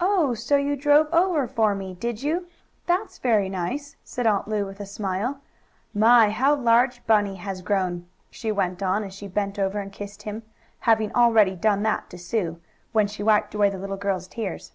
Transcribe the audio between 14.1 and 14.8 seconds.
tears.